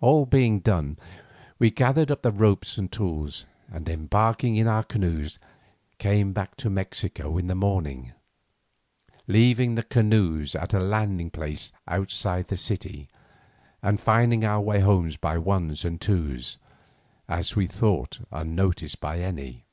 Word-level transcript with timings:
All 0.00 0.26
being 0.26 0.60
done 0.60 0.96
we 1.58 1.72
gathered 1.72 2.12
up 2.12 2.22
the 2.22 2.30
ropes 2.30 2.78
and 2.78 2.88
tools, 2.92 3.46
and 3.68 3.88
embarking 3.88 4.54
in 4.54 4.66
the 4.66 4.86
canoes, 4.88 5.40
came 5.98 6.32
back 6.32 6.54
to 6.58 6.70
Mexico 6.70 7.36
in 7.36 7.48
the 7.48 7.56
morning, 7.56 8.12
leaving 9.26 9.74
the 9.74 9.82
canoes 9.82 10.54
at 10.54 10.72
a 10.72 10.78
landing 10.78 11.30
place 11.32 11.72
outside 11.88 12.46
the 12.46 12.56
city, 12.56 13.08
and 13.82 14.00
finding 14.00 14.44
our 14.44 14.60
way 14.60 14.76
to 14.78 14.82
our 14.84 14.86
homes 14.86 15.16
by 15.16 15.36
ones 15.36 15.84
and 15.84 16.00
twos, 16.00 16.58
as 17.28 17.56
we 17.56 17.66
thought 17.66 18.20
unnoticed 18.30 18.98
of 19.04 19.18
any. 19.20 19.64